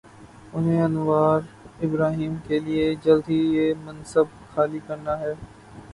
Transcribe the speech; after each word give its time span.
انہیں 0.53 0.81
Anwar 0.83 1.41
Ibrahim 1.81 2.35
کے 2.47 2.59
لیے 2.59 2.95
جلد 3.03 3.29
ہی 3.29 3.39
یہ 3.55 3.73
منصب 3.83 4.25
خالی 4.53 4.79
کر 4.87 4.97
نا 4.97 5.19
ہے۔ 5.19 5.33